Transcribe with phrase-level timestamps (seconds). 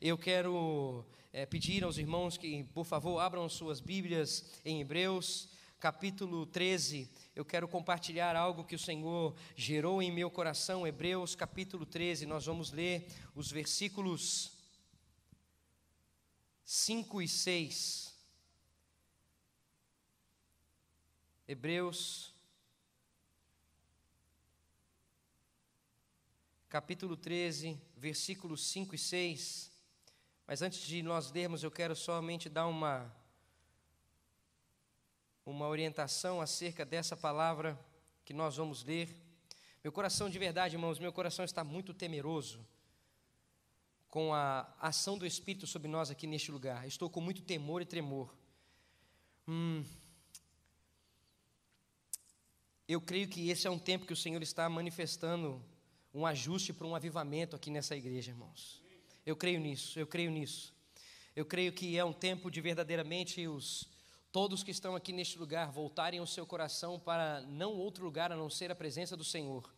[0.00, 5.46] eu quero é, pedir aos irmãos que, por favor, abram suas Bíblias em Hebreus,
[5.78, 7.10] capítulo 13.
[7.36, 10.86] Eu quero compartilhar algo que o Senhor gerou em meu coração.
[10.86, 12.24] Hebreus, capítulo 13.
[12.24, 14.52] Nós vamos ler os versículos
[16.64, 18.18] 5 e 6.
[21.46, 22.32] Hebreus,
[26.70, 29.69] capítulo 13, versículos 5 e 6.
[30.50, 33.08] Mas antes de nós lermos, eu quero somente dar uma
[35.46, 37.78] uma orientação acerca dessa palavra
[38.24, 39.14] que nós vamos ler.
[39.84, 42.66] Meu coração de verdade, irmãos, meu coração está muito temeroso
[44.08, 46.84] com a ação do Espírito sobre nós aqui neste lugar.
[46.84, 48.34] Estou com muito temor e tremor.
[49.46, 49.84] Hum,
[52.88, 55.64] eu creio que esse é um tempo que o Senhor está manifestando
[56.12, 58.79] um ajuste para um avivamento aqui nessa igreja, irmãos.
[59.30, 60.74] Eu creio nisso, eu creio nisso.
[61.36, 63.88] Eu creio que é um tempo de verdadeiramente os
[64.32, 68.36] todos que estão aqui neste lugar voltarem o seu coração para não outro lugar a
[68.36, 69.72] não ser a presença do Senhor.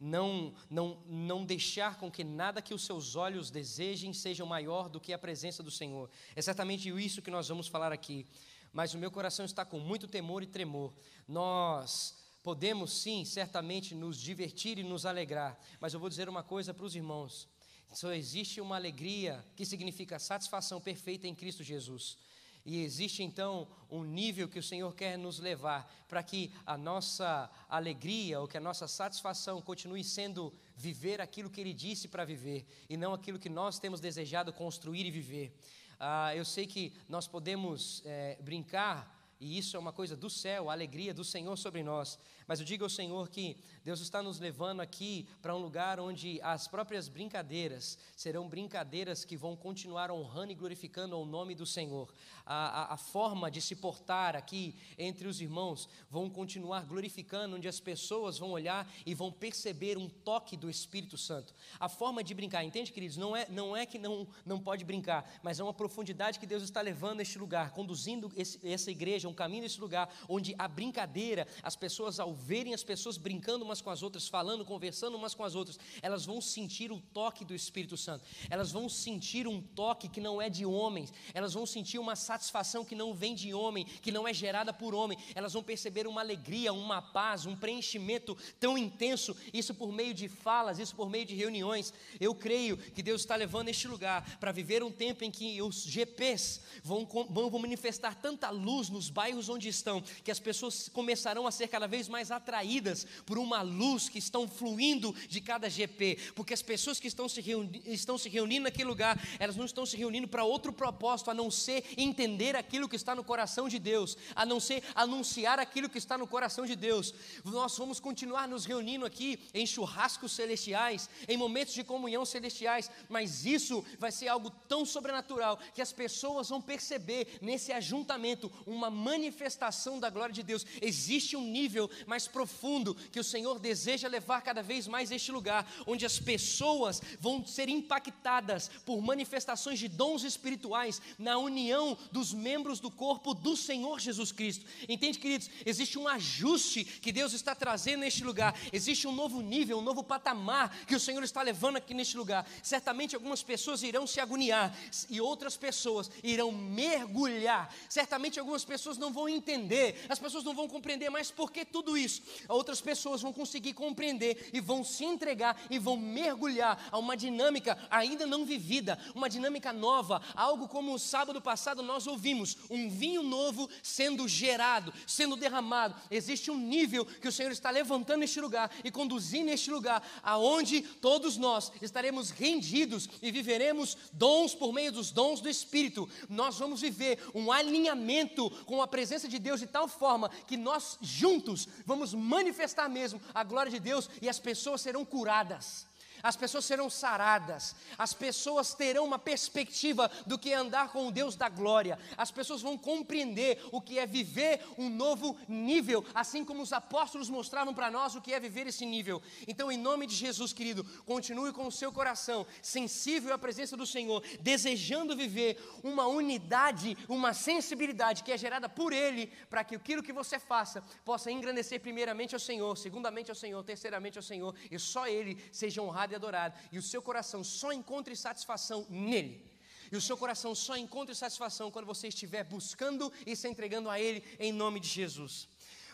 [0.00, 4.98] Não, não, não deixar com que nada que os seus olhos desejem seja maior do
[4.98, 6.10] que a presença do Senhor.
[6.34, 8.26] É exatamente isso que nós vamos falar aqui.
[8.72, 10.92] Mas o meu coração está com muito temor e tremor.
[11.28, 16.74] Nós podemos sim, certamente, nos divertir e nos alegrar, mas eu vou dizer uma coisa
[16.74, 17.48] para os irmãos:
[17.92, 22.18] só existe uma alegria que significa satisfação perfeita em Cristo Jesus.
[22.64, 27.50] E existe então um nível que o Senhor quer nos levar para que a nossa
[27.68, 32.66] alegria ou que a nossa satisfação continue sendo viver aquilo que Ele disse para viver
[32.88, 35.56] e não aquilo que nós temos desejado construir e viver.
[35.98, 40.68] Ah, eu sei que nós podemos é, brincar e isso é uma coisa do céu,
[40.68, 42.18] a alegria do Senhor sobre nós.
[42.48, 46.40] Mas eu digo ao Senhor que Deus está nos levando aqui para um lugar onde
[46.42, 52.10] as próprias brincadeiras serão brincadeiras que vão continuar honrando e glorificando o nome do Senhor.
[52.46, 57.68] A, a, a forma de se portar aqui entre os irmãos vão continuar glorificando, onde
[57.68, 61.54] as pessoas vão olhar e vão perceber um toque do Espírito Santo.
[61.78, 63.18] A forma de brincar, entende, queridos?
[63.18, 66.62] Não é, não é que não, não pode brincar, mas é uma profundidade que Deus
[66.62, 70.66] está levando a este lugar, conduzindo esse, essa igreja um caminho nesse lugar onde a
[70.66, 75.34] brincadeira, as pessoas ao verem as pessoas brincando umas com as outras, falando, conversando umas
[75.34, 78.24] com as outras, elas vão sentir o toque do Espírito Santo.
[78.48, 81.12] Elas vão sentir um toque que não é de homens.
[81.34, 84.94] Elas vão sentir uma satisfação que não vem de homem, que não é gerada por
[84.94, 85.18] homem.
[85.34, 90.28] Elas vão perceber uma alegria, uma paz, um preenchimento tão intenso, isso por meio de
[90.28, 91.92] falas, isso por meio de reuniões.
[92.20, 95.84] Eu creio que Deus está levando este lugar para viver um tempo em que os
[95.84, 101.50] GPs vão, vão manifestar tanta luz nos bairros onde estão, que as pessoas começarão a
[101.50, 106.54] ser cada vez mais atraídas por uma luz que estão fluindo de cada GP, porque
[106.54, 109.96] as pessoas que estão se, reuni estão se reunindo naquele lugar, elas não estão se
[109.96, 114.16] reunindo para outro propósito a não ser entender aquilo que está no coração de Deus,
[114.34, 117.14] a não ser anunciar aquilo que está no coração de Deus.
[117.44, 123.44] Nós vamos continuar nos reunindo aqui em churrascos celestiais, em momentos de comunhão celestiais, mas
[123.44, 129.98] isso vai ser algo tão sobrenatural que as pessoas vão perceber nesse ajuntamento uma manifestação
[129.98, 130.64] da glória de Deus.
[130.80, 135.64] Existe um nível mais profundo que o Senhor deseja levar cada vez mais este lugar,
[135.86, 142.80] onde as pessoas vão ser impactadas por manifestações de dons espirituais na união dos membros
[142.80, 144.66] do corpo do Senhor Jesus Cristo.
[144.88, 145.48] Entende, queridos?
[145.64, 150.02] Existe um ajuste que Deus está trazendo neste lugar, existe um novo nível, um novo
[150.02, 152.44] patamar que o Senhor está levando aqui neste lugar.
[152.64, 154.76] Certamente algumas pessoas irão se agoniar
[155.08, 157.72] e outras pessoas irão mergulhar.
[157.88, 161.96] Certamente algumas pessoas não vão entender, as pessoas não vão compreender mais por que tudo
[161.96, 162.07] isso.
[162.48, 167.78] Outras pessoas vão conseguir compreender e vão se entregar e vão mergulhar a uma dinâmica
[167.90, 173.22] ainda não vivida, uma dinâmica nova, algo como o sábado passado nós ouvimos, um vinho
[173.22, 175.94] novo sendo gerado, sendo derramado.
[176.10, 180.82] Existe um nível que o Senhor está levantando neste lugar e conduzindo neste lugar, aonde
[180.82, 186.08] todos nós estaremos rendidos e viveremos dons por meio dos dons do Espírito.
[186.28, 190.98] Nós vamos viver um alinhamento com a presença de Deus de tal forma que nós
[191.00, 195.87] juntos vamos manifestar mesmo a glória de Deus e as pessoas serão curadas
[196.22, 201.12] as pessoas serão saradas, as pessoas terão uma perspectiva do que é andar com o
[201.12, 206.44] Deus da glória, as pessoas vão compreender o que é viver um novo nível, assim
[206.44, 209.22] como os apóstolos mostravam para nós o que é viver esse nível.
[209.46, 213.86] Então, em nome de Jesus, querido, continue com o seu coração sensível à presença do
[213.86, 220.02] Senhor, desejando viver uma unidade, uma sensibilidade que é gerada por Ele, para que aquilo
[220.02, 224.78] que você faça possa engrandecer primeiramente ao Senhor, segundamente ao Senhor, terceiramente ao Senhor, e
[224.78, 229.48] só Ele seja honrado e adorado, e o seu coração só encontre satisfação nele.
[229.90, 233.98] E o seu coração só encontra satisfação quando você estiver buscando e se entregando a
[233.98, 235.48] Ele em nome de Jesus.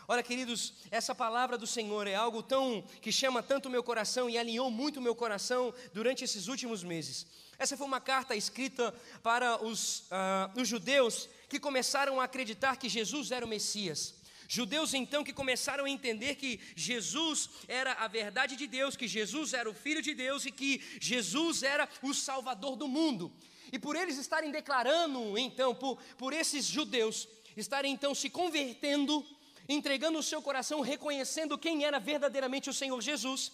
[0.07, 4.29] Olha, queridos, essa palavra do Senhor é algo tão que chama tanto o meu coração
[4.29, 7.25] e alinhou muito o meu coração durante esses últimos meses.
[7.57, 12.89] Essa foi uma carta escrita para os, uh, os judeus que começaram a acreditar que
[12.89, 14.13] Jesus era o Messias.
[14.47, 19.53] Judeus então que começaram a entender que Jesus era a verdade de Deus, que Jesus
[19.53, 23.31] era o Filho de Deus e que Jesus era o Salvador do mundo.
[23.71, 27.27] E por eles estarem declarando, então, por, por esses judeus,
[27.57, 29.25] estarem então se convertendo,
[29.67, 33.51] entregando o seu coração, reconhecendo quem era verdadeiramente o Senhor Jesus,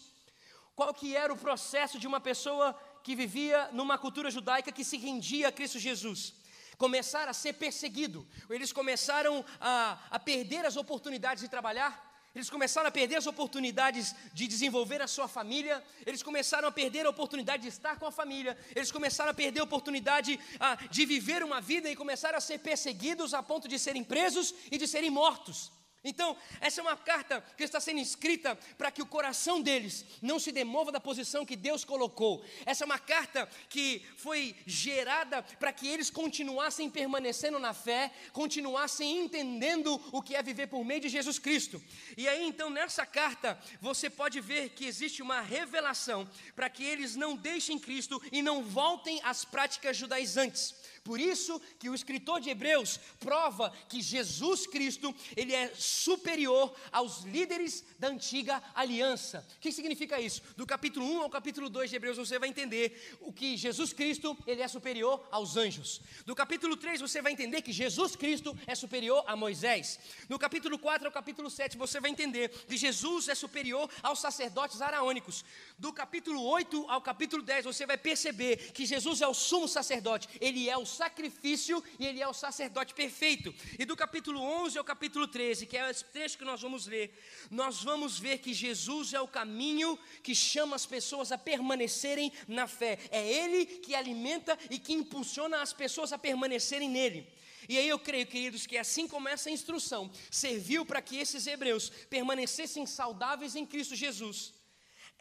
[0.75, 2.73] qual que era o processo de uma pessoa
[3.03, 6.40] que vivia numa cultura judaica que se rendia a Cristo Jesus
[6.85, 11.91] começaram a ser perseguidos, eles começaram a, a perder as oportunidades de trabalhar,
[12.33, 15.75] eles começaram a perder as oportunidades de desenvolver a sua família,
[16.07, 19.59] eles começaram a perder a oportunidade de estar com a família, eles começaram a perder
[19.59, 23.77] a oportunidade a, de viver uma vida e começaram a ser perseguidos a ponto de
[23.77, 25.71] serem presos e de serem mortos.
[26.03, 30.39] Então, essa é uma carta que está sendo escrita para que o coração deles não
[30.39, 32.43] se demova da posição que Deus colocou.
[32.65, 39.19] Essa é uma carta que foi gerada para que eles continuassem permanecendo na fé, continuassem
[39.19, 41.81] entendendo o que é viver por meio de Jesus Cristo.
[42.17, 47.15] E aí, então, nessa carta, você pode ver que existe uma revelação para que eles
[47.15, 50.80] não deixem Cristo e não voltem às práticas judaizantes.
[51.03, 57.21] Por isso que o escritor de Hebreus prova que Jesus Cristo, ele é superior aos
[57.23, 59.45] líderes da antiga aliança.
[59.57, 60.41] O que significa isso?
[60.55, 64.37] Do capítulo 1 ao capítulo 2 de Hebreus você vai entender o que Jesus Cristo,
[64.45, 66.01] ele é superior aos anjos.
[66.23, 69.99] Do capítulo 3 você vai entender que Jesus Cristo é superior a Moisés.
[70.29, 74.81] No capítulo 4 ao capítulo 7 você vai entender que Jesus é superior aos sacerdotes
[74.81, 75.43] araônicos.
[75.79, 80.29] Do capítulo 8 ao capítulo 10 você vai perceber que Jesus é o sumo sacerdote,
[80.39, 83.53] ele é o sacrifício e ele é o sacerdote perfeito.
[83.79, 87.17] E do capítulo 11 ao capítulo 13, que é esse trecho que nós vamos ler,
[87.49, 92.67] nós vamos ver que Jesus é o caminho que chama as pessoas a permanecerem na
[92.67, 92.99] fé.
[93.09, 97.27] É ele que alimenta e que impulsiona as pessoas a permanecerem nele.
[97.69, 101.89] E aí eu creio, queridos, que assim como essa instrução serviu para que esses hebreus
[102.09, 104.53] permanecessem saudáveis em Cristo Jesus,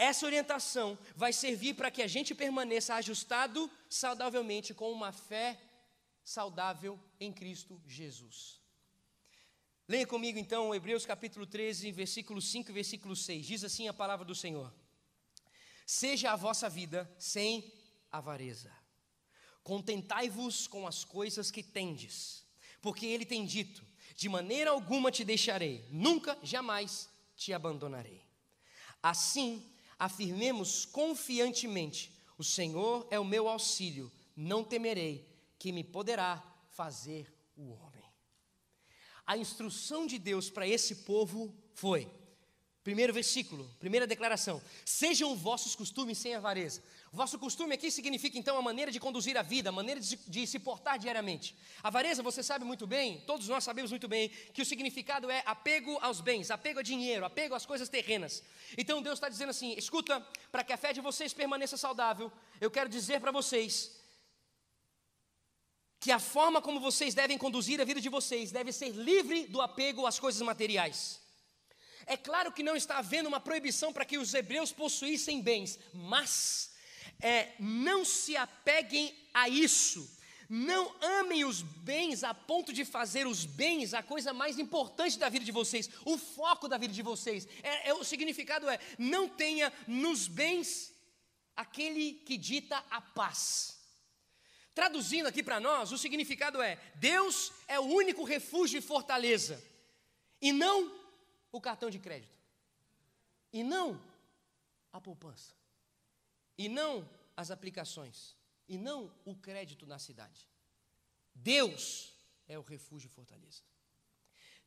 [0.01, 5.61] essa orientação vai servir para que a gente permaneça ajustado saudavelmente com uma fé
[6.25, 8.59] saudável em Cristo Jesus.
[9.87, 13.47] Leia comigo então Hebreus capítulo 13, versículo 5 e versículo 6.
[13.47, 14.73] Diz assim a palavra do Senhor:
[15.85, 17.71] Seja a vossa vida sem
[18.11, 18.73] avareza.
[19.63, 22.47] Contentai-vos com as coisas que tendes,
[22.81, 23.85] porque ele tem dito:
[24.17, 27.07] De maneira alguma te deixarei, nunca, jamais
[27.37, 28.23] te abandonarei.
[29.03, 29.71] Assim,
[30.01, 37.71] afirmemos confiantemente: O Senhor é o meu auxílio, não temerei que me poderá fazer o
[37.73, 38.03] homem.
[39.27, 42.11] A instrução de Deus para esse povo foi:
[42.83, 46.83] primeiro versículo, primeira declaração: sejam vossos costumes sem avareza.
[47.13, 50.15] O vosso costume aqui significa então a maneira de conduzir a vida, a maneira de,
[50.15, 51.57] de, se portar diariamente.
[51.83, 55.99] Avareza, você sabe muito bem, todos nós sabemos muito bem, que o significado é apego
[56.01, 58.45] aos bens, apego a dinheiro, apego às coisas terrenas.
[58.79, 62.31] Então Deus está dizendo assim: escuta, para que a fé de vocês permaneça saudável,
[62.61, 63.99] eu quero dizer para vocês
[65.99, 69.61] que a forma como vocês devem conduzir a vida de vocês deve ser livre do
[69.61, 71.21] apego às coisas materiais.
[72.07, 76.70] É claro que não está havendo uma proibição para que os hebreus possuíssem bens, mas
[77.21, 80.19] é, não se apeguem a isso.
[80.53, 85.29] Não amem os bens a ponto de fazer os bens a coisa mais importante da
[85.29, 87.47] vida de vocês, o foco da vida de vocês.
[87.63, 90.93] É, é, o significado é: não tenha nos bens
[91.55, 93.79] aquele que dita a paz.
[94.75, 99.63] Traduzindo aqui para nós, o significado é: Deus é o único refúgio e fortaleza,
[100.43, 100.93] e não
[101.53, 102.37] o cartão de crédito,
[103.53, 104.03] e não
[104.93, 105.55] a poupança,
[106.57, 108.37] e não as aplicações,
[108.69, 110.49] e não o crédito na cidade.
[111.35, 112.13] Deus
[112.47, 113.63] é o refúgio e fortaleza.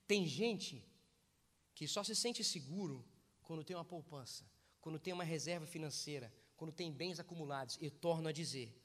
[0.07, 0.83] Tem gente
[1.75, 3.05] que só se sente seguro
[3.41, 4.45] quando tem uma poupança,
[4.81, 7.77] quando tem uma reserva financeira, quando tem bens acumulados.
[7.81, 8.75] E torno a dizer: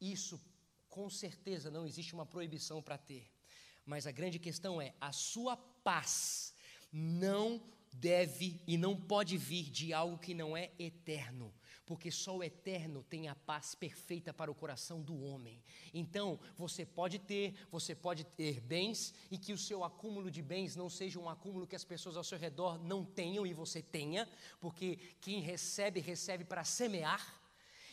[0.00, 0.40] isso,
[0.88, 3.30] com certeza, não existe uma proibição para ter.
[3.84, 6.54] Mas a grande questão é: a sua paz
[6.92, 12.42] não deve e não pode vir de algo que não é eterno, porque só o
[12.42, 15.62] eterno tem a paz perfeita para o coração do homem.
[15.92, 20.76] Então, você pode ter, você pode ter bens e que o seu acúmulo de bens
[20.76, 24.28] não seja um acúmulo que as pessoas ao seu redor não tenham e você tenha,
[24.60, 27.40] porque quem recebe recebe para semear.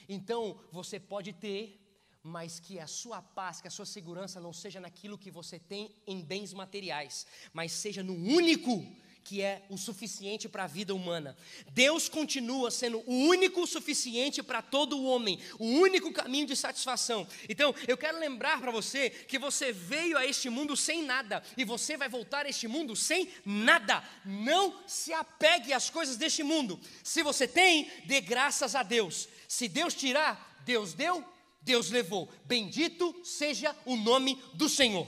[0.07, 1.85] Então, você pode ter
[2.21, 5.95] mas que a sua paz, que a sua segurança não seja naquilo que você tem
[6.05, 8.85] em bens materiais, mas seja no único
[9.29, 11.37] que é o suficiente para a vida humana.
[11.69, 17.27] Deus continua sendo o único suficiente para todo homem, o único caminho de satisfação.
[17.47, 21.63] Então, eu quero lembrar para você que você veio a este mundo sem nada e
[21.63, 24.03] você vai voltar a este mundo sem nada.
[24.25, 26.79] Não se apegue às coisas deste mundo.
[27.03, 29.29] Se você tem, dê graças a Deus.
[29.47, 31.23] Se Deus tirar, Deus deu,
[31.61, 32.27] Deus levou.
[32.45, 35.07] Bendito seja o nome do Senhor.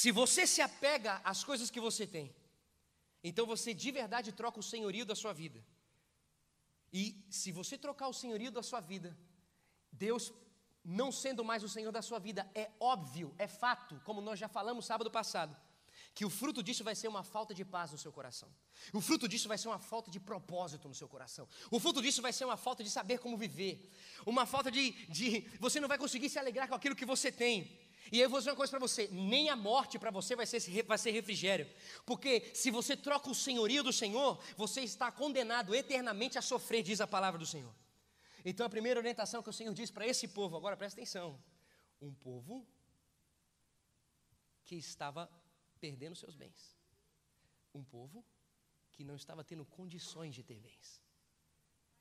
[0.00, 2.26] Se você se apega às coisas que você tem,
[3.22, 5.60] então você de verdade troca o senhorio da sua vida.
[6.92, 9.16] E se você trocar o senhorio da sua vida,
[9.92, 10.32] Deus
[10.84, 14.48] não sendo mais o Senhor da sua vida, é óbvio, é fato, como nós já
[14.48, 15.56] falamos sábado passado,
[16.12, 18.48] que o fruto disso vai ser uma falta de paz no seu coração.
[18.92, 21.48] O fruto disso vai ser uma falta de propósito no seu coração.
[21.70, 23.90] O fruto disso vai ser uma falta de saber como viver.
[24.26, 27.83] Uma falta de, de você não vai conseguir se alegrar com aquilo que você tem.
[28.12, 30.60] E eu vou dizer uma coisa para você: nem a morte para você vai ser,
[30.84, 31.68] vai ser refrigério.
[32.04, 37.00] Porque se você troca o senhorio do Senhor, você está condenado eternamente a sofrer, diz
[37.00, 37.74] a palavra do Senhor.
[38.44, 41.42] Então a primeira orientação que o Senhor diz para esse povo, agora presta atenção:
[42.00, 42.66] um povo
[44.64, 45.30] que estava
[45.80, 46.76] perdendo seus bens,
[47.74, 48.24] um povo
[48.92, 51.02] que não estava tendo condições de ter bens.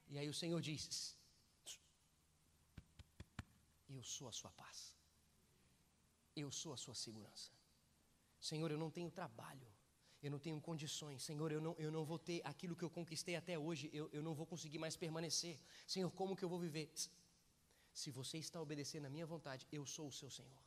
[0.08, 1.18] E aí o Senhor diz:
[3.90, 4.96] Eu sou a sua paz.
[6.36, 7.52] Eu sou a sua segurança.
[8.40, 9.68] Senhor, eu não tenho trabalho,
[10.22, 11.24] eu não tenho condições.
[11.24, 14.22] Senhor, eu não, eu não vou ter aquilo que eu conquistei até hoje, eu, eu
[14.22, 15.60] não vou conseguir mais permanecer.
[15.88, 16.92] Senhor, como que eu vou viver?
[17.94, 20.64] Se você está obedecendo a minha vontade, eu sou o seu Senhor.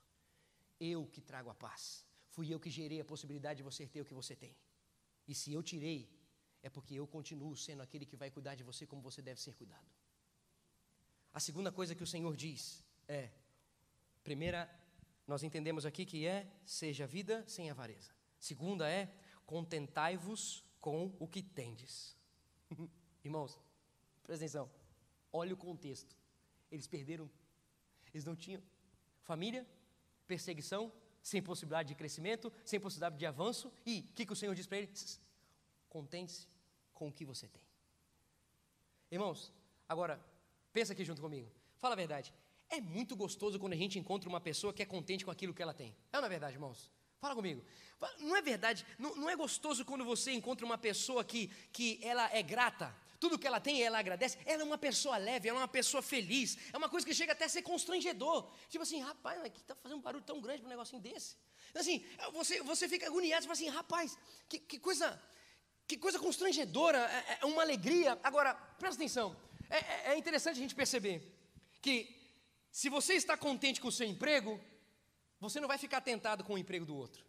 [0.78, 2.06] Eu que trago a paz.
[2.30, 4.54] Fui eu que gerei a possibilidade de você ter o que você tem.
[5.26, 6.08] E se eu tirei,
[6.62, 9.54] é porque eu continuo sendo aquele que vai cuidar de você como você deve ser
[9.54, 9.86] cuidado.
[11.32, 13.30] A segunda coisa que o Senhor diz é:
[14.22, 14.60] primeira
[15.26, 18.12] nós entendemos aqui que é seja vida sem avareza.
[18.38, 19.12] Segunda é
[19.44, 22.16] contentai-vos com o que tendes.
[23.24, 23.58] Irmãos,
[24.22, 24.70] presta atenção.
[25.32, 26.16] Olha o contexto.
[26.70, 27.30] Eles perderam,
[28.12, 28.62] eles não tinham
[29.22, 29.66] família,
[30.26, 30.92] perseguição,
[31.22, 33.72] sem possibilidade de crescimento, sem possibilidade de avanço.
[33.84, 35.20] E o que, que o Senhor diz para eles?
[35.88, 36.48] Contente-se
[36.92, 37.62] com o que você tem.
[39.10, 39.52] Irmãos,
[39.88, 40.20] agora,
[40.72, 41.50] pensa aqui junto comigo.
[41.78, 42.32] Fala a verdade.
[42.68, 45.62] É muito gostoso quando a gente encontra uma pessoa que é contente com aquilo que
[45.62, 45.94] ela tem.
[46.12, 46.90] É não é verdade, irmãos?
[47.20, 47.64] Fala comigo.
[48.18, 48.84] Não é verdade?
[48.98, 52.94] Não, não, é gostoso quando você encontra uma pessoa que, que ela é grata?
[53.18, 54.38] Tudo que ela tem, ela agradece.
[54.44, 56.58] Ela é uma pessoa leve, ela é uma pessoa feliz.
[56.72, 58.50] É uma coisa que chega até a ser constrangedor.
[58.68, 61.36] Tipo assim, rapaz, aqui está fazendo um barulho tão grande para um negocinho desse.
[61.74, 64.18] Assim, você, você fica agoniado, você fala assim, rapaz,
[64.48, 65.20] que, que coisa
[65.86, 68.18] que coisa constrangedora, é, é uma alegria.
[68.22, 69.36] Agora, presta atenção,
[69.70, 71.32] é, é, é interessante a gente perceber
[71.80, 72.15] que
[72.76, 74.60] se você está contente com o seu emprego,
[75.40, 77.24] você não vai ficar tentado com o emprego do outro.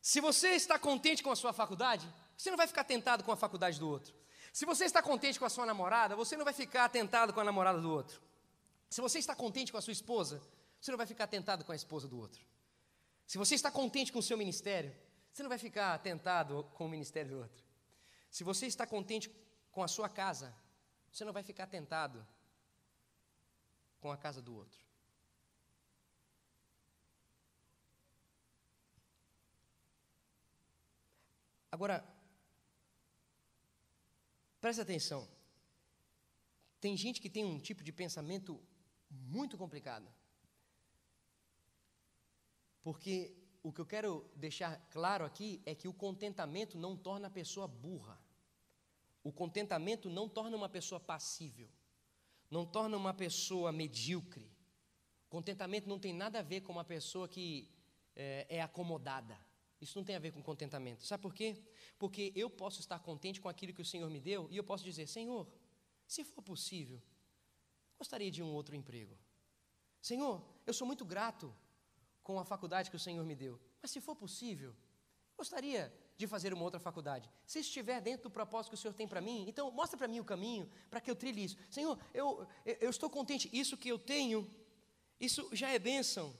[0.00, 2.06] Se você está contente com a sua faculdade,
[2.36, 4.14] você não vai ficar tentado com a faculdade do outro.
[4.52, 7.44] Se você está contente com a sua namorada, você não vai ficar tentado com a
[7.44, 8.22] namorada do outro.
[8.88, 10.40] Se você está contente com a sua esposa,
[10.80, 12.40] você não vai ficar tentado com a esposa do outro.
[13.26, 14.94] Se você está contente com o seu ministério,
[15.32, 17.64] você não vai ficar tentado com o ministério do outro.
[18.30, 19.28] Se você está contente
[19.72, 20.54] com a sua casa,
[21.10, 22.24] você não vai ficar tentado
[24.04, 24.78] com a casa do outro.
[31.72, 32.04] Agora,
[34.60, 35.26] preste atenção.
[36.82, 38.62] Tem gente que tem um tipo de pensamento
[39.08, 40.06] muito complicado.
[42.82, 47.36] Porque o que eu quero deixar claro aqui é que o contentamento não torna a
[47.40, 48.20] pessoa burra.
[49.22, 51.70] O contentamento não torna uma pessoa passível
[52.54, 54.48] não torna uma pessoa medíocre.
[55.28, 57.68] Contentamento não tem nada a ver com uma pessoa que
[58.14, 59.36] é, é acomodada.
[59.80, 61.04] Isso não tem a ver com contentamento.
[61.04, 61.60] Sabe por quê?
[61.98, 64.84] Porque eu posso estar contente com aquilo que o Senhor me deu e eu posso
[64.84, 65.48] dizer: Senhor,
[66.06, 67.02] se for possível,
[67.98, 69.18] gostaria de um outro emprego.
[70.00, 71.52] Senhor, eu sou muito grato
[72.22, 74.72] com a faculdade que o Senhor me deu, mas se for possível,
[75.36, 77.28] gostaria de fazer uma outra faculdade.
[77.46, 80.20] Se estiver dentro do propósito que o Senhor tem para mim, então mostra para mim
[80.20, 81.56] o caminho para que eu trilhe isso.
[81.70, 84.48] Senhor, eu, eu estou contente, isso que eu tenho,
[85.20, 86.34] isso já é bênção.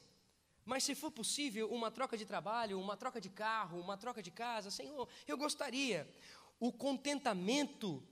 [0.65, 4.31] Mas se for possível, uma troca de trabalho, uma troca de carro, uma troca de
[4.31, 6.09] casa, Senhor, eu gostaria.
[6.59, 8.03] O contentamento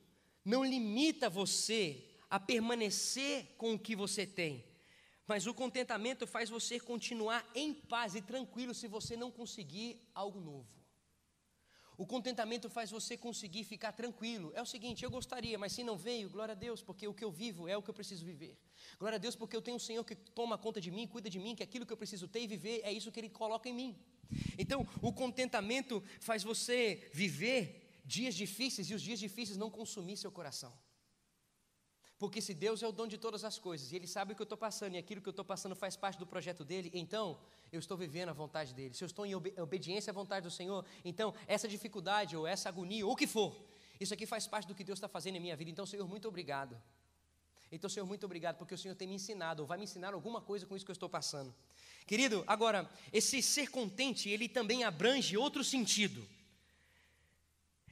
[0.44, 4.64] não limita você a permanecer com o que você tem,
[5.26, 10.40] mas o contentamento faz você continuar em paz e tranquilo se você não conseguir algo
[10.40, 10.81] novo.
[11.96, 14.50] O contentamento faz você conseguir ficar tranquilo.
[14.54, 17.24] É o seguinte, eu gostaria, mas se não veio, glória a Deus, porque o que
[17.24, 18.56] eu vivo é o que eu preciso viver.
[18.98, 21.38] Glória a Deus, porque eu tenho um Senhor que toma conta de mim, cuida de
[21.38, 23.74] mim, que aquilo que eu preciso ter e viver é isso que Ele coloca em
[23.74, 23.96] mim.
[24.58, 30.32] Então, o contentamento faz você viver dias difíceis e os dias difíceis não consumir seu
[30.32, 30.72] coração.
[32.22, 34.42] Porque se Deus é o dono de todas as coisas e Ele sabe o que
[34.42, 37.36] eu estou passando e aquilo que eu estou passando faz parte do projeto dele, então
[37.72, 38.94] eu estou vivendo a vontade dele.
[38.94, 43.04] Se eu estou em obediência à vontade do Senhor, então essa dificuldade ou essa agonia
[43.04, 43.60] ou o que for,
[43.98, 45.68] isso aqui faz parte do que Deus está fazendo em minha vida.
[45.68, 46.80] Então, Senhor, muito obrigado.
[47.72, 50.40] Então, Senhor, muito obrigado, porque o Senhor tem me ensinado, ou vai me ensinar alguma
[50.40, 51.52] coisa com isso que eu estou passando.
[52.06, 56.24] Querido, agora, esse ser contente, ele também abrange outro sentido.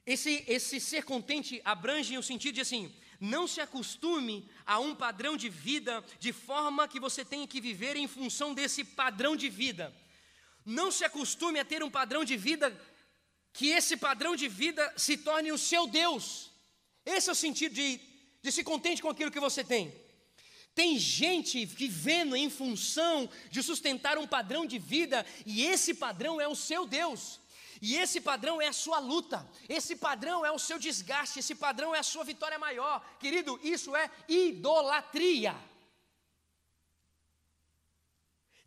[0.06, 5.36] Esse, esse ser contente abrange o sentido de assim, não se acostume a um padrão
[5.36, 9.94] de vida de forma que você tenha que viver em função desse padrão de vida.
[10.64, 12.74] Não se acostume a ter um padrão de vida
[13.52, 16.50] que esse padrão de vida se torne o seu Deus.
[17.04, 18.00] Esse é o sentido de,
[18.42, 19.92] de se contente com aquilo que você tem.
[20.74, 26.48] Tem gente vivendo em função de sustentar um padrão de vida e esse padrão é
[26.48, 27.40] o seu Deus.
[27.80, 31.94] E esse padrão é a sua luta, esse padrão é o seu desgaste, esse padrão
[31.94, 33.02] é a sua vitória maior.
[33.18, 35.56] Querido, isso é idolatria.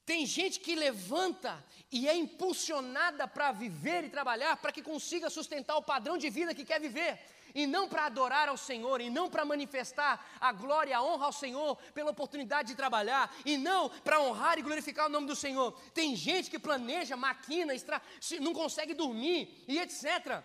[0.06, 5.78] Tem gente que levanta e é impulsionada para viver e trabalhar para que consiga sustentar
[5.78, 7.20] o padrão de vida que quer viver
[7.54, 11.34] e não para adorar ao Senhor, e não para manifestar a glória a honra ao
[11.34, 15.72] Senhor pela oportunidade de trabalhar, e não para honrar e glorificar o nome do Senhor.
[15.94, 18.02] Tem gente que planeja, maquina, extra,
[18.42, 20.44] não consegue dormir e etc.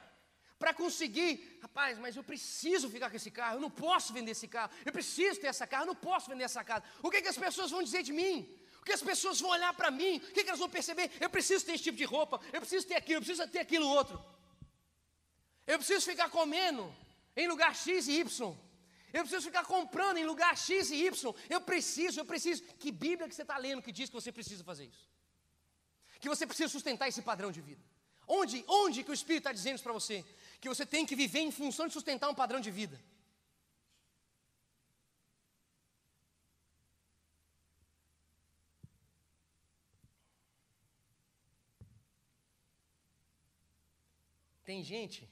[0.58, 4.48] Para conseguir, rapaz, mas eu preciso ficar com esse carro, eu não posso vender esse
[4.48, 6.84] carro, eu preciso ter essa carro, eu não posso vender essa casa.
[7.00, 8.48] O que, que as pessoas vão dizer de mim?
[8.80, 10.16] O que as pessoas vão olhar para mim?
[10.16, 11.12] O que, que elas vão perceber?
[11.20, 13.86] Eu preciso ter esse tipo de roupa, eu preciso ter aquilo, eu preciso ter aquilo
[13.86, 14.22] outro.
[15.72, 16.84] Eu preciso ficar comendo
[17.36, 18.56] em lugar X e Y.
[19.12, 21.34] Eu preciso ficar comprando em lugar X e Y.
[21.54, 22.62] Eu preciso, eu preciso.
[22.82, 25.06] Que Bíblia que você está lendo que diz que você precisa fazer isso?
[26.20, 27.84] Que você precisa sustentar esse padrão de vida.
[28.26, 30.24] Onde, onde que o Espírito está dizendo isso para você?
[30.60, 32.98] Que você tem que viver em função de sustentar um padrão de vida.
[44.64, 45.26] Tem gente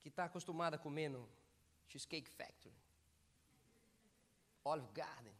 [0.00, 1.28] que está acostumada a comer no
[1.86, 2.74] Cheesecake Factory,
[4.64, 5.32] Olive Garden.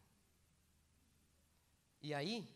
[2.01, 2.47] E aí,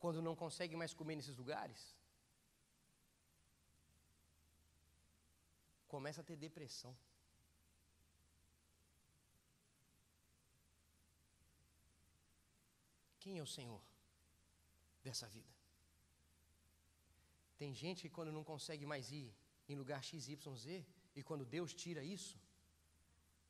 [0.00, 1.94] quando não consegue mais comer nesses lugares,
[5.86, 6.92] começa a ter depressão.
[13.20, 13.80] Quem é o Senhor
[15.04, 15.53] dessa vida?
[17.64, 19.34] Tem gente que quando não consegue mais ir
[19.66, 20.84] em lugar XYZ,
[21.16, 22.38] e quando Deus tira isso,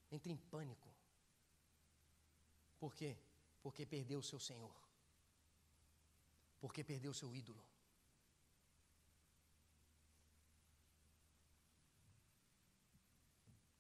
[0.08, 0.88] entra em pânico.
[2.78, 3.16] Por quê?
[3.60, 4.72] Porque perdeu o seu Senhor.
[6.60, 7.60] Porque perdeu o seu ídolo.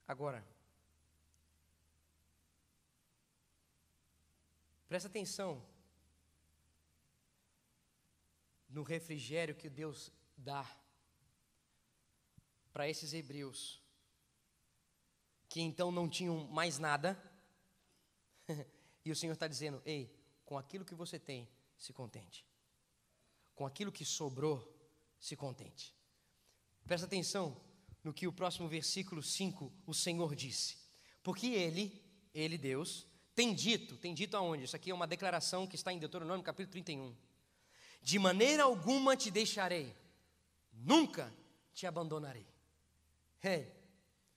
[0.08, 0.44] Agora,
[4.88, 5.64] presta atenção
[8.68, 10.64] no refrigério que Deus dá
[12.72, 13.80] para esses hebreus,
[15.48, 17.16] que então não tinham mais nada,
[19.04, 22.44] e o Senhor está dizendo: ei, com aquilo que você tem, se contente,
[23.54, 24.72] com aquilo que sobrou,
[25.18, 25.94] se contente.
[26.84, 27.60] Presta atenção
[28.02, 30.76] no que o próximo versículo 5 o Senhor disse,
[31.22, 32.02] porque Ele,
[32.34, 34.64] Ele Deus, tem dito, tem dito aonde?
[34.64, 37.16] Isso aqui é uma declaração que está em Deuteronômio capítulo 31.
[38.02, 39.96] De maneira alguma te deixarei,
[40.84, 41.32] nunca
[41.72, 42.46] te abandonarei.
[43.42, 43.72] Hey,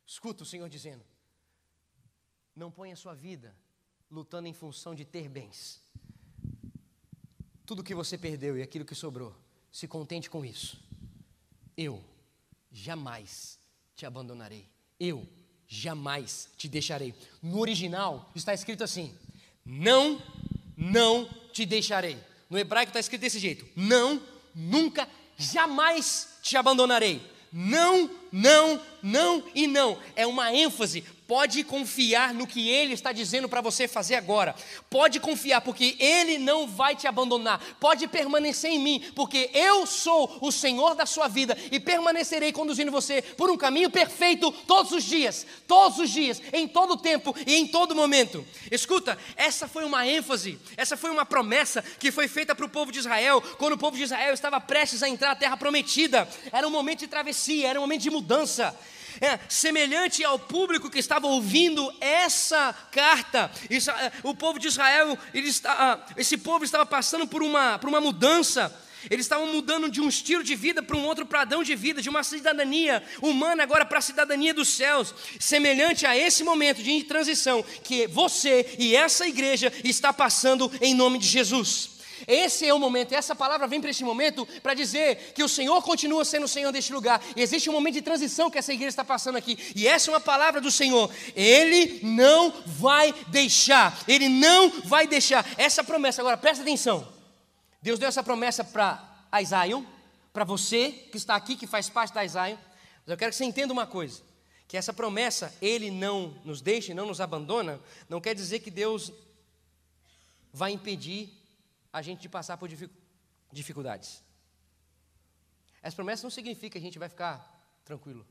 [0.06, 1.04] escuta o Senhor dizendo:
[2.58, 3.56] não ponha sua vida
[4.10, 5.80] lutando em função de ter bens.
[7.66, 9.36] Tudo que você perdeu e aquilo que sobrou,
[9.72, 10.82] se contente com isso.
[11.76, 12.04] Eu
[12.72, 13.60] jamais
[13.96, 14.68] te abandonarei.
[15.00, 15.28] Eu
[15.68, 17.14] jamais te deixarei.
[17.44, 19.16] No original está escrito assim:
[19.64, 20.22] Não,
[20.76, 22.18] não te deixarei.
[22.50, 25.08] No hebraico está escrito desse jeito: Não, nunca
[25.38, 27.22] jamais te abandonarei.
[27.52, 29.98] Não, não não e não.
[30.16, 31.04] É uma ênfase.
[31.28, 34.56] Pode confiar no que Ele está dizendo para você fazer agora.
[34.90, 37.60] Pode confiar, porque Ele não vai te abandonar.
[37.82, 42.92] Pode permanecer em mim, porque eu sou o Senhor da sua vida e permanecerei conduzindo
[42.92, 45.46] você por um caminho perfeito todos os dias.
[45.68, 48.46] Todos os dias, em todo tempo e em todo momento.
[48.72, 52.90] Escuta, essa foi uma ênfase, essa foi uma promessa que foi feita para o povo
[52.90, 56.26] de Israel, quando o povo de Israel estava prestes a entrar na terra prometida.
[56.54, 58.74] Era um momento de travessia, era um momento de mudança
[59.22, 63.52] é, semelhante ao público que estava ouvindo essa carta.
[63.70, 67.90] Isso, é, o povo de Israel, está, ah, esse povo estava passando por uma, por
[67.90, 68.74] uma mudança.
[69.10, 72.10] Eles estavam mudando de um estilo de vida para um outro padrão de vida, de
[72.10, 77.64] uma cidadania humana agora para a cidadania dos céus, semelhante a esse momento de transição
[77.84, 81.97] que você e essa igreja está passando em nome de Jesus.
[82.26, 85.82] Esse é o momento, essa palavra vem para este momento para dizer que o Senhor
[85.82, 87.22] continua sendo o Senhor deste lugar.
[87.36, 89.58] E existe um momento de transição que essa igreja está passando aqui.
[89.76, 91.12] E essa é uma palavra do Senhor.
[91.36, 96.22] Ele não vai deixar, ele não vai deixar essa promessa.
[96.22, 97.08] Agora presta atenção.
[97.82, 99.04] Deus deu essa promessa para
[99.42, 99.84] Isaiah,
[100.34, 102.58] para você que está aqui, que faz parte da Isaiah.
[103.06, 104.22] Mas eu quero que você entenda uma coisa:
[104.68, 109.12] que essa promessa, Ele não nos deixa, não nos abandona, não quer dizer que Deus
[110.52, 111.30] vai impedir
[111.98, 112.70] a gente de passar por
[113.52, 114.24] dificuldades.
[115.82, 118.26] Essa promessa não significa que a gente vai ficar tranquilo.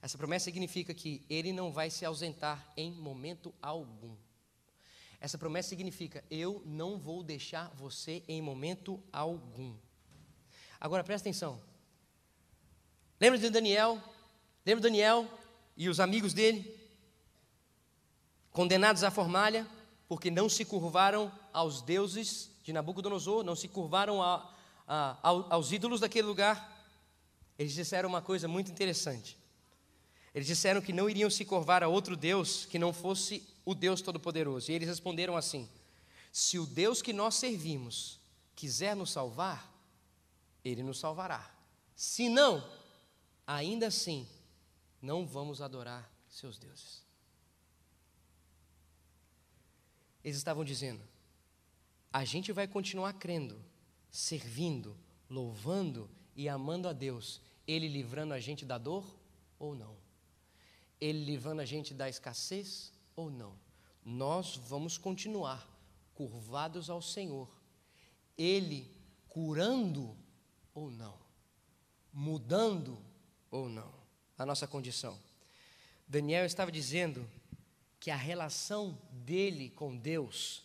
[0.00, 4.14] Essa promessa significa que Ele não vai se ausentar em momento algum.
[5.20, 9.74] Essa promessa significa: eu não vou deixar você em momento algum.
[10.78, 11.60] Agora presta atenção.
[13.18, 14.02] Lembra de Daniel?
[14.66, 15.26] Lembra de Daniel
[15.76, 16.78] e os amigos dele?
[18.50, 19.66] Condenados à formalha,
[20.06, 24.50] porque não se curvaram aos deuses de Nabucodonosor, não se curvaram a,
[24.88, 26.72] a, aos ídolos daquele lugar,
[27.58, 29.38] eles disseram uma coisa muito interessante.
[30.34, 34.00] Eles disseram que não iriam se curvar a outro Deus que não fosse o Deus
[34.00, 34.72] Todo-Poderoso.
[34.72, 35.68] E eles responderam assim:
[36.32, 38.18] Se o Deus que nós servimos
[38.56, 39.70] quiser nos salvar,
[40.64, 41.54] ele nos salvará.
[41.94, 42.66] Se não,
[43.46, 44.26] ainda assim,
[45.00, 47.04] não vamos adorar seus deuses.
[50.24, 51.00] Eles estavam dizendo:
[52.14, 53.60] a gente vai continuar crendo,
[54.08, 54.96] servindo,
[55.28, 59.04] louvando e amando a Deus, Ele livrando a gente da dor
[59.58, 59.96] ou não?
[61.00, 63.58] Ele livrando a gente da escassez ou não?
[64.04, 65.68] Nós vamos continuar
[66.14, 67.50] curvados ao Senhor,
[68.38, 68.88] Ele
[69.28, 70.16] curando
[70.72, 71.18] ou não,
[72.12, 72.96] mudando
[73.50, 73.92] ou não
[74.38, 75.18] a nossa condição.
[76.06, 77.28] Daniel estava dizendo
[77.98, 80.62] que a relação dele com Deus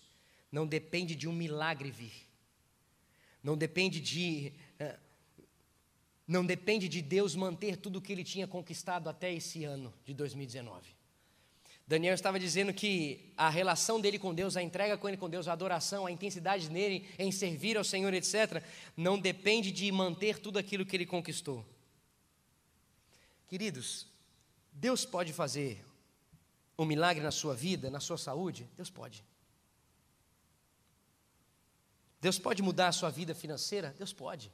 [0.51, 2.27] não depende de um milagre vir.
[3.43, 4.99] Não depende de eh,
[6.27, 10.13] não depende de Deus manter tudo o que ele tinha conquistado até esse ano de
[10.13, 10.99] 2019.
[11.87, 15.47] Daniel estava dizendo que a relação dele com Deus, a entrega com ele com Deus,
[15.47, 18.63] a adoração, a intensidade nele em servir ao Senhor, etc.,
[18.95, 21.65] não depende de manter tudo aquilo que ele conquistou.
[23.47, 24.05] Queridos,
[24.71, 25.83] Deus pode fazer
[26.77, 28.69] um milagre na sua vida, na sua saúde?
[28.77, 29.25] Deus pode.
[32.21, 33.95] Deus pode mudar a sua vida financeira?
[33.97, 34.51] Deus pode.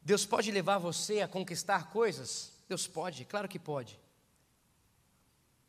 [0.00, 2.52] Deus pode levar você a conquistar coisas?
[2.68, 3.98] Deus pode, claro que pode.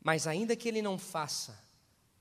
[0.00, 1.58] Mas ainda que Ele não faça,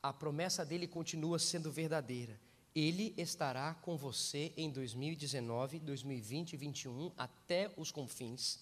[0.02, 2.40] a promessa dele continua sendo verdadeira.
[2.74, 8.60] Ele estará com você em 2019, 2020 e 2021 até os confins.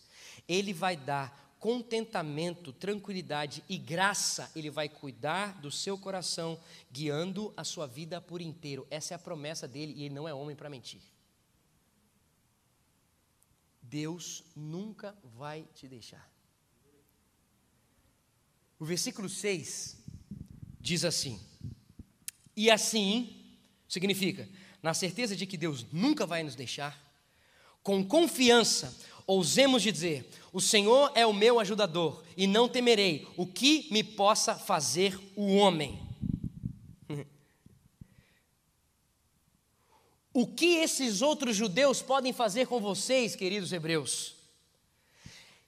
[0.47, 6.59] Ele vai dar contentamento, tranquilidade e graça, Ele vai cuidar do seu coração,
[6.91, 8.85] guiando a sua vida por inteiro.
[8.91, 11.01] Essa é a promessa dele e Ele não é homem para mentir.
[13.81, 16.31] Deus nunca vai te deixar.
[18.77, 19.97] O versículo 6
[20.79, 21.43] diz assim:
[22.55, 23.57] E assim
[23.89, 24.47] significa,
[24.83, 27.03] na certeza de que Deus nunca vai nos deixar,
[27.81, 28.95] com confiança,
[29.27, 34.55] ousemos dizer: O Senhor é o meu ajudador, e não temerei o que me possa
[34.55, 35.99] fazer o homem.
[40.37, 44.35] O que esses outros judeus podem fazer com vocês, queridos hebreus?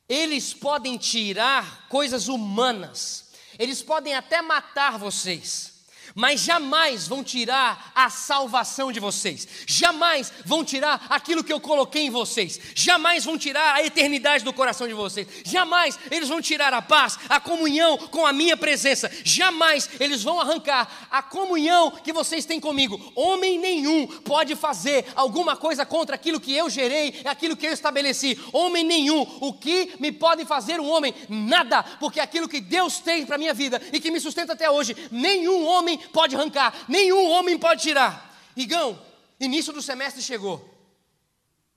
[0.09, 5.76] Eles podem tirar coisas humanas, eles podem até matar vocês,
[6.15, 12.03] mas jamais vão tirar a salvação de vocês, jamais vão tirar aquilo que eu coloquei
[12.03, 16.73] em vocês, jamais vão tirar a eternidade do coração de vocês, jamais eles vão tirar
[16.73, 22.13] a paz, a comunhão com a minha presença, jamais eles vão arrancar a comunhão que
[22.13, 23.11] vocês têm comigo.
[23.15, 28.39] Homem nenhum pode fazer alguma coisa contra aquilo que eu gerei, aquilo que eu estabeleci.
[28.51, 31.13] Homem nenhum, o que me podem fazer um homem?
[31.29, 34.95] Nada, porque aquilo que Deus tem para minha vida e que me sustenta até hoje,
[35.11, 38.35] nenhum homem pode arrancar, nenhum homem pode tirar.
[38.55, 38.99] Igão,
[39.39, 40.73] início do semestre chegou.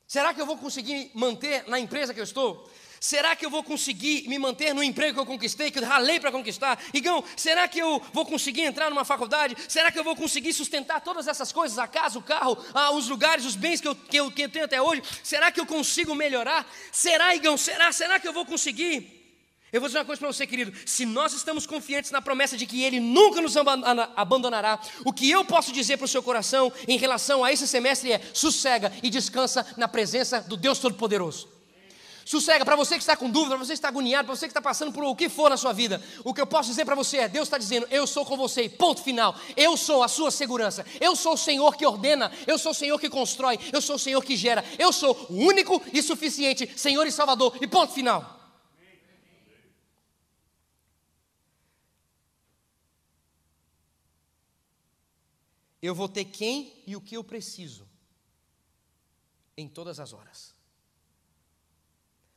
[0.06, 2.68] Será que eu vou conseguir manter na empresa que eu estou?
[3.00, 6.20] Será que eu vou conseguir me manter no emprego que eu conquistei, que eu ralei
[6.20, 6.78] para conquistar?
[6.92, 9.56] Igão, será que eu vou conseguir entrar numa faculdade?
[9.68, 13.08] Será que eu vou conseguir sustentar todas essas coisas, a casa, o carro, ah, os
[13.08, 15.02] lugares, os bens que eu, que, eu, que eu tenho até hoje?
[15.24, 16.70] Será que eu consigo melhorar?
[16.92, 17.90] Será, Igão, será?
[17.90, 19.19] Será que eu vou conseguir?
[19.72, 22.66] Eu vou dizer uma coisa para você, querido: se nós estamos confiantes na promessa de
[22.66, 26.98] que Ele nunca nos abandonará, o que eu posso dizer para o seu coração em
[26.98, 31.60] relação a esse semestre é: sossega e descansa na presença do Deus Todo-Poderoso.
[32.24, 34.50] Sossega, para você que está com dúvida, para você que está agoniado, para você que
[34.50, 36.94] está passando por o que for na sua vida, o que eu posso dizer para
[36.96, 39.36] você é: Deus está dizendo, eu sou com você, ponto final.
[39.56, 42.98] Eu sou a sua segurança, eu sou o Senhor que ordena, eu sou o Senhor
[42.98, 47.06] que constrói, eu sou o Senhor que gera, eu sou o único e suficiente Senhor
[47.06, 48.39] e Salvador, e ponto final.
[55.82, 57.88] Eu vou ter quem e o que eu preciso
[59.56, 60.54] em todas as horas.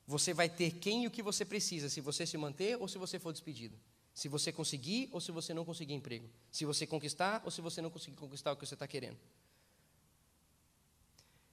[0.05, 2.97] Você vai ter quem e o que você precisa, se você se manter ou se
[2.97, 3.79] você for despedido.
[4.13, 6.29] Se você conseguir ou se você não conseguir emprego.
[6.51, 9.17] Se você conquistar ou se você não conseguir conquistar o que você está querendo.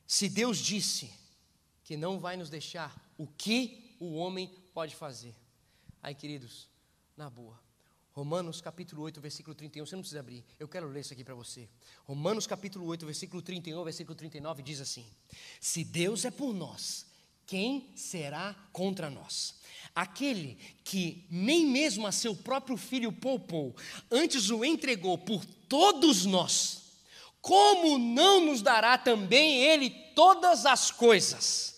[0.06, 1.10] Se Deus disse
[1.84, 5.34] que não vai nos deixar, o que o homem pode fazer?
[6.02, 6.68] Aí, queridos,
[7.16, 7.69] na boa.
[8.12, 11.34] Romanos capítulo 8, versículo 31, você não precisa abrir, eu quero ler isso aqui para
[11.34, 11.68] você.
[12.04, 15.06] Romanos capítulo 8, versículo 31, versículo 39 diz assim:
[15.60, 17.06] Se Deus é por nós,
[17.46, 19.54] quem será contra nós?
[19.94, 23.76] Aquele que nem mesmo a seu próprio filho poupou,
[24.10, 26.82] antes o entregou por todos nós,
[27.40, 31.70] como não nos dará também ele todas as coisas?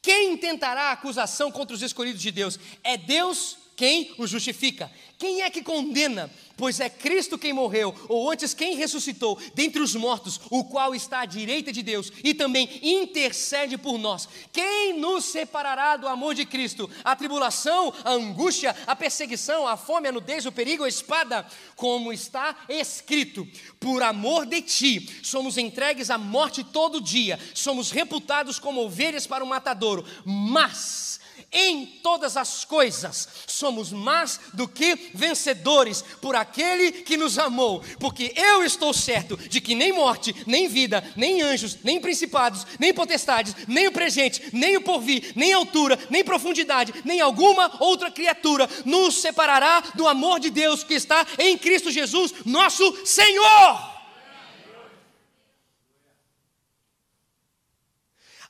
[0.00, 2.58] Quem tentará acusação contra os escolhidos de Deus?
[2.84, 4.90] É Deus quem o justifica.
[5.18, 6.30] Quem é que condena?
[6.56, 11.20] Pois é Cristo quem morreu, ou antes quem ressuscitou dentre os mortos, o qual está
[11.20, 14.26] à direita de Deus e também intercede por nós.
[14.52, 16.88] Quem nos separará do amor de Cristo?
[17.04, 21.46] A tribulação, a angústia, a perseguição, a fome, a nudez, o perigo, a espada?
[21.74, 23.46] Como está escrito:
[23.78, 29.44] Por amor de ti somos entregues à morte todo dia, somos reputados como ovelhas para
[29.44, 31.20] o matadouro, mas
[31.52, 38.32] em todas as coisas somos mais do que vencedores por aquele que nos amou, porque
[38.36, 43.54] eu estou certo de que nem morte, nem vida, nem anjos, nem principados, nem potestades,
[43.66, 49.16] nem o presente, nem o porvir, nem altura, nem profundidade, nem alguma outra criatura nos
[49.16, 53.96] separará do amor de Deus que está em Cristo Jesus, nosso Senhor.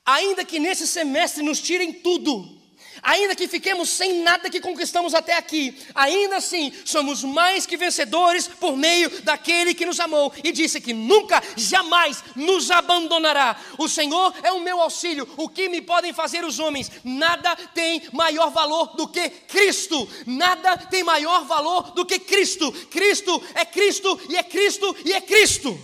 [0.04, 2.56] Ainda que nesse semestre nos tirem tudo,
[3.02, 8.48] ainda que fiquemos sem nada que conquistamos até aqui, ainda assim somos mais que vencedores
[8.48, 13.59] por meio daquele que nos amou e disse que nunca, jamais nos abandonará.
[13.78, 15.28] O Senhor é o meu auxílio.
[15.37, 16.90] O que me podem fazer os homens?
[17.04, 20.09] Nada tem maior valor do que Cristo.
[20.26, 22.72] Nada tem maior valor do que Cristo.
[22.90, 25.78] Cristo é Cristo e é Cristo e é Cristo.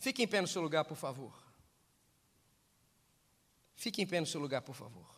[0.00, 1.37] Fique em pé no seu lugar, por favor.
[3.78, 5.08] Fique em pé no seu lugar, por favor.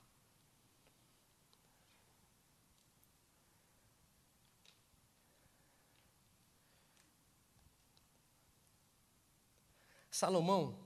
[10.10, 10.78] Salomão,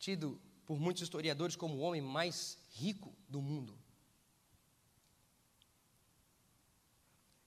[0.00, 3.78] tido por muitos historiadores como o homem mais rico do mundo,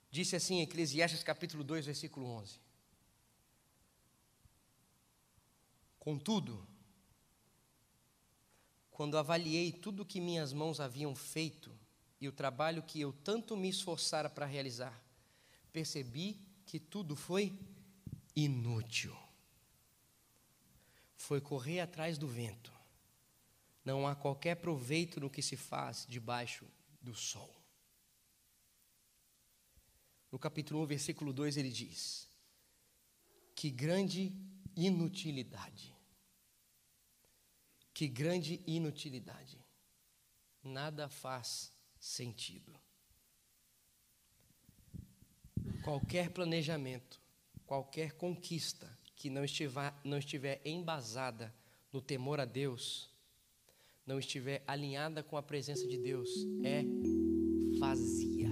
[0.10, 2.62] disse assim em Eclesiastes capítulo 2, versículo 11:
[6.00, 6.73] Contudo,
[8.94, 11.76] quando avaliei tudo que minhas mãos haviam feito
[12.22, 15.04] e o trabalho que eu tanto me esforçara para realizar,
[15.74, 17.58] percebi que tudo foi
[18.36, 19.18] inútil.
[21.18, 22.72] Foi correr atrás do vento.
[23.84, 26.66] Não há qualquer proveito no que se faz debaixo
[27.02, 27.54] do sol.
[30.32, 32.28] No capítulo 1, versículo 2, ele diz:
[33.56, 34.32] Que grande
[34.76, 35.93] inutilidade
[37.94, 39.64] que grande inutilidade.
[40.64, 42.74] Nada faz sentido.
[45.84, 47.22] Qualquer planejamento,
[47.66, 51.54] qualquer conquista que não estiver, não estiver embasada
[51.92, 53.10] no temor a Deus,
[54.06, 56.30] não estiver alinhada com a presença de Deus,
[56.64, 56.84] é
[57.78, 58.50] vazia.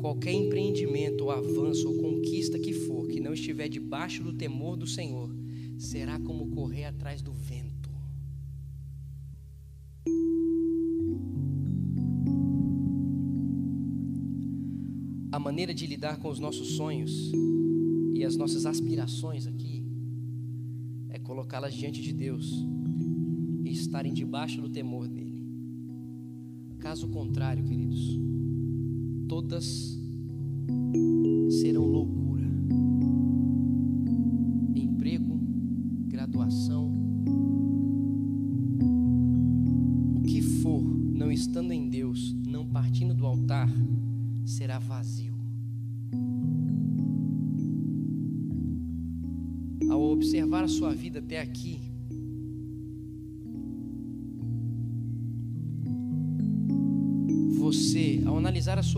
[0.00, 4.86] Qualquer empreendimento, ou avanço, ou conquista que for, que não estiver debaixo do temor do
[4.86, 5.41] Senhor,
[5.82, 7.90] será como correr atrás do vento.
[15.32, 17.32] A maneira de lidar com os nossos sonhos
[18.14, 19.84] e as nossas aspirações aqui
[21.10, 22.64] é colocá-las diante de Deus
[23.64, 25.44] e estarem debaixo do temor dele.
[26.78, 28.20] Caso contrário, queridos,
[29.28, 29.91] todas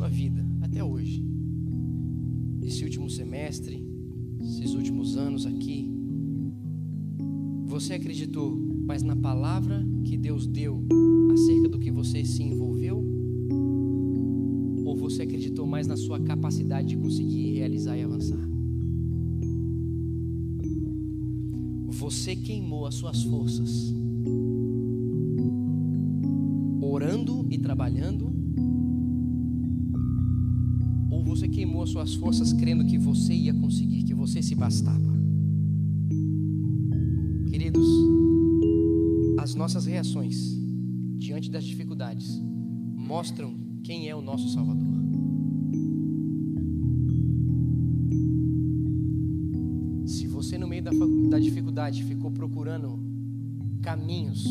[0.05, 1.25] sua vida até hoje,
[2.61, 3.83] esse último semestre,
[4.39, 5.91] esses últimos anos aqui,
[7.65, 10.85] você acreditou mais na palavra que Deus deu
[11.33, 13.03] acerca do que você se envolveu?
[14.85, 18.47] Ou você acreditou mais na sua capacidade de conseguir realizar e avançar?
[21.87, 23.95] Você queimou as suas forças
[26.83, 28.34] orando e trabalhando?
[31.35, 35.13] Você queimou as suas forças crendo que você ia conseguir, que você se bastava?
[37.51, 37.89] Queridos,
[39.39, 40.57] as nossas reações
[41.19, 42.41] diante das dificuldades
[42.95, 44.95] mostram quem é o nosso Salvador.
[50.07, 50.93] Se você, no meio da,
[51.31, 52.97] da dificuldade, ficou procurando
[53.83, 54.45] caminhos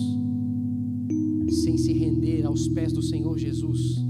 [1.63, 4.03] sem se render aos pés do Senhor Jesus,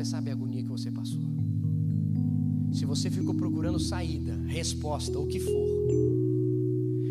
[0.00, 1.20] você sabe a agonia que você passou.
[2.72, 5.68] Se você ficou procurando saída, resposta, o que for,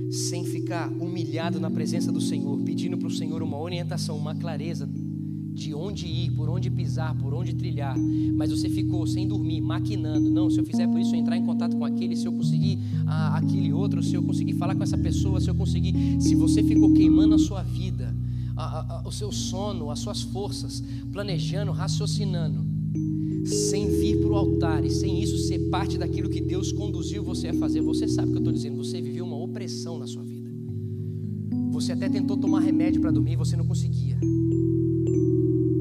[0.09, 4.89] sem ficar humilhado na presença do Senhor, pedindo para o Senhor uma orientação, uma clareza
[5.53, 7.95] de onde ir, por onde pisar, por onde trilhar,
[8.35, 10.27] mas você ficou sem dormir, maquinando.
[10.31, 12.79] Não, se eu fizer por isso, eu entrar em contato com aquele, se eu conseguir
[13.05, 16.19] ah, aquele outro, se eu conseguir falar com essa pessoa, se eu conseguir.
[16.19, 18.15] Se você ficou queimando a sua vida,
[18.57, 22.68] a, a, o seu sono, as suas forças, planejando, raciocinando,
[23.45, 27.49] sem vir para o altar e sem isso ser parte daquilo que Deus conduziu você
[27.49, 30.23] a fazer, você sabe o que eu estou dizendo, você viveu uma opressão na sua
[30.23, 30.49] vida.
[31.71, 34.19] Você até tentou tomar remédio para dormir, você não conseguia.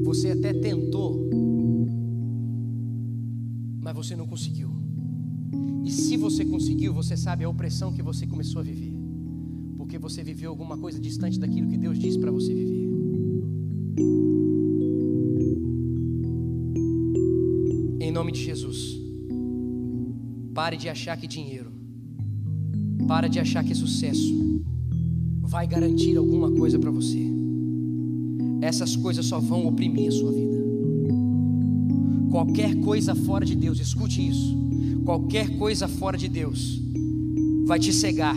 [0.03, 1.29] Você até tentou,
[3.81, 4.69] mas você não conseguiu.
[5.83, 8.93] E se você conseguiu, você sabe a opressão que você começou a viver,
[9.75, 12.78] porque você viveu alguma coisa distante daquilo que Deus disse para você viver.
[18.19, 18.77] Nome de Jesus,
[20.53, 21.71] pare de achar que dinheiro,
[23.07, 24.63] pare de achar que sucesso
[25.41, 27.39] vai garantir alguma coisa para você
[28.61, 30.57] essas coisas só vão oprimir a sua vida.
[32.29, 34.57] Qualquer coisa fora de Deus, escute isso.
[35.03, 36.79] Qualquer coisa fora de Deus
[37.65, 38.35] vai te cegar,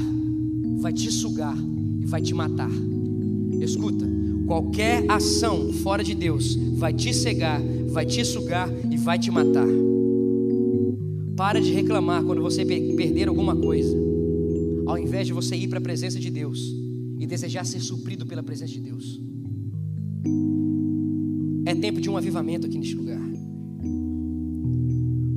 [0.81, 1.57] vai te sugar
[2.01, 2.71] e vai te matar.
[3.61, 4.07] Escuta,
[4.47, 8.68] qualquer ação fora de Deus vai te cegar, vai te sugar
[9.03, 9.67] vai te matar.
[11.37, 13.97] Para de reclamar quando você perder alguma coisa,
[14.87, 16.61] ao invés de você ir para a presença de Deus
[17.19, 19.21] e desejar ser suprido pela presença de Deus.
[21.65, 23.21] É tempo de um avivamento aqui neste lugar.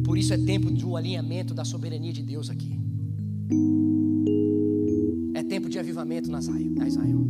[0.04, 2.80] Por isso é tempo de um alinhamento da soberania de Deus aqui.
[5.34, 7.26] É tempo de avivamento na Zion.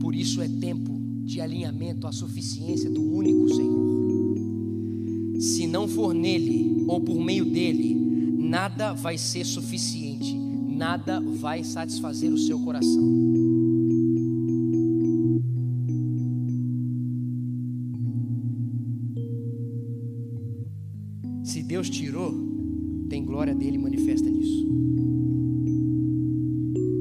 [0.00, 3.23] Por isso é tempo de alinhamento à suficiência do único
[5.84, 7.94] não for nele ou por meio dele,
[8.38, 13.34] nada vai ser suficiente, nada vai satisfazer o seu coração.
[21.74, 22.32] Deus tirou,
[23.08, 24.64] tem glória dele manifesta nisso.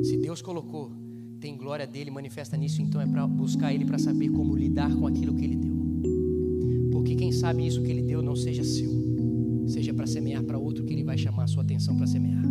[0.03, 0.91] Se Deus colocou,
[1.39, 5.05] tem glória dele manifesta nisso, então é para buscar ele para saber como lidar com
[5.05, 5.72] aquilo que ele deu
[7.43, 8.89] sabe isso que Ele deu não seja seu,
[9.67, 12.41] seja para semear para outro que Ele vai chamar a sua atenção para semear.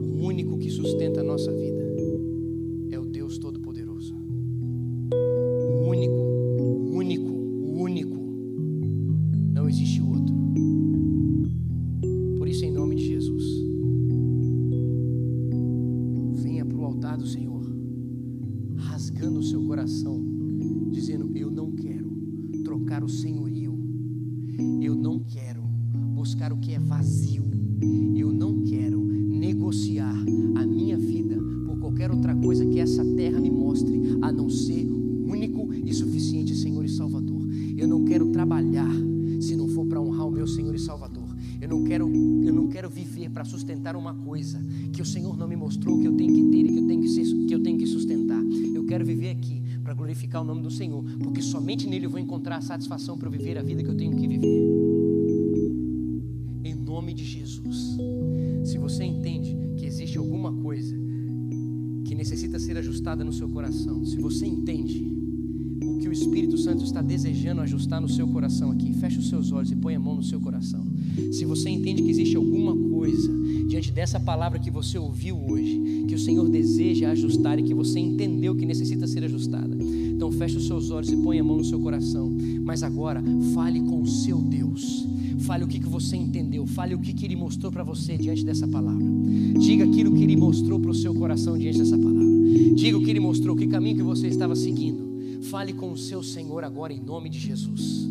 [0.00, 1.77] O único que sustenta a nossa vida
[64.08, 65.06] se você entende
[65.84, 69.52] o que o Espírito Santo está desejando ajustar no seu coração aqui, feche os seus
[69.52, 70.82] olhos e põe a mão no seu coração.
[71.30, 73.30] Se você entende que existe alguma coisa
[73.68, 78.00] diante dessa palavra que você ouviu hoje, que o Senhor deseja ajustar e que você
[78.00, 81.64] entendeu que necessita ser ajustada, então feche os seus olhos e põe a mão no
[81.64, 82.34] seu coração.
[82.64, 83.22] Mas agora
[83.54, 85.06] fale com o seu Deus.
[85.40, 88.44] Fale o que, que você entendeu, fale o que, que Ele mostrou para você diante
[88.44, 89.04] dessa palavra.
[89.58, 92.27] Diga aquilo que Ele mostrou para o seu coração diante dessa palavra.
[92.78, 95.42] Diga o que Ele mostrou, que caminho que você estava seguindo.
[95.50, 98.08] Fale com o seu Senhor agora em nome de Jesus.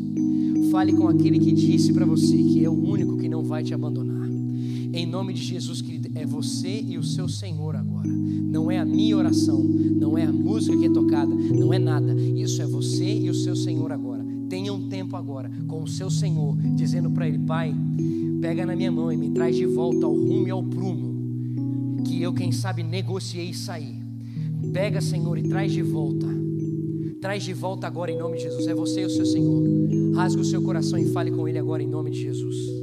[0.70, 3.74] Fale com aquele que disse para você que é o único que não vai te
[3.74, 4.28] abandonar.
[4.28, 8.09] Em nome de Jesus, querido, é você e o seu Senhor agora.
[8.09, 12.13] Não é a minha oração, não é a música que é tocada, não é nada.
[12.13, 14.26] Isso é você e o seu Senhor agora.
[14.49, 17.74] Tenha um tempo agora com o seu Senhor, dizendo para Ele: Pai,
[18.41, 22.22] pega na minha mão e me traz de volta ao rumo e ao prumo, que
[22.22, 24.07] eu, quem sabe, negociei e saí.
[24.74, 26.28] Pega, Senhor, e traz de volta.
[27.20, 28.68] Traz de volta agora em nome de Jesus.
[28.68, 29.63] É você e o seu Senhor.
[30.15, 32.77] Rasgue o seu coração e fale com Ele agora em nome de Jesus.